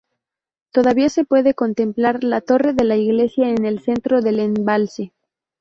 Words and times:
Todavía 0.71 1.09
se 1.09 1.25
puede 1.25 1.53
contemplar 1.53 2.23
la 2.23 2.41
torre 2.41 2.73
de 2.73 2.83
la 2.85 2.95
iglesia 2.97 3.49
en 3.49 3.67
el 3.67 3.81
centro 3.81 4.23
del 4.23 4.39
embalse. 4.39 5.13